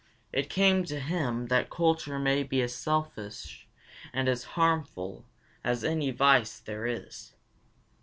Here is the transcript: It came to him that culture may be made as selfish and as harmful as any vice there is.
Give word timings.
It 0.33 0.49
came 0.49 0.83
to 0.85 0.99
him 0.99 1.45
that 1.49 1.69
culture 1.69 2.17
may 2.17 2.41
be 2.41 2.57
made 2.57 2.63
as 2.63 2.73
selfish 2.73 3.67
and 4.11 4.27
as 4.27 4.43
harmful 4.57 5.27
as 5.63 5.83
any 5.83 6.09
vice 6.09 6.57
there 6.59 6.87
is. 6.87 7.33